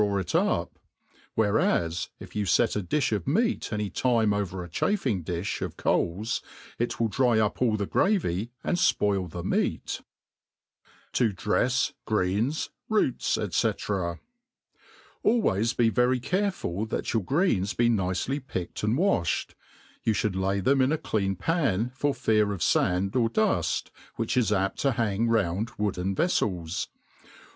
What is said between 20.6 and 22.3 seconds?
them in a clean pan, f6r